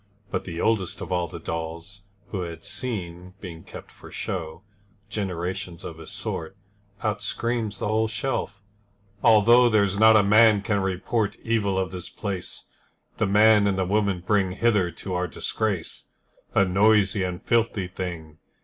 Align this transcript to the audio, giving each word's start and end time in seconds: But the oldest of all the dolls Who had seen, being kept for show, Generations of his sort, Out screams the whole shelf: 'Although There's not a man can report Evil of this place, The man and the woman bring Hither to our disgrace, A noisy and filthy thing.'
But 0.31 0.45
the 0.45 0.59
oldest 0.59 0.99
of 1.01 1.11
all 1.11 1.27
the 1.27 1.37
dolls 1.39 2.01
Who 2.29 2.41
had 2.41 2.63
seen, 2.65 3.35
being 3.39 3.63
kept 3.63 3.91
for 3.91 4.09
show, 4.11 4.63
Generations 5.11 5.83
of 5.83 5.99
his 5.99 6.09
sort, 6.09 6.57
Out 7.03 7.21
screams 7.21 7.77
the 7.77 7.87
whole 7.87 8.07
shelf: 8.07 8.63
'Although 9.23 9.69
There's 9.69 9.99
not 9.99 10.15
a 10.17 10.23
man 10.23 10.63
can 10.63 10.79
report 10.79 11.37
Evil 11.43 11.77
of 11.77 11.91
this 11.91 12.09
place, 12.09 12.65
The 13.17 13.27
man 13.27 13.67
and 13.67 13.77
the 13.77 13.85
woman 13.85 14.23
bring 14.25 14.53
Hither 14.53 14.89
to 14.89 15.13
our 15.13 15.27
disgrace, 15.27 16.05
A 16.55 16.65
noisy 16.65 17.21
and 17.21 17.39
filthy 17.39 17.87
thing.' 17.87 18.39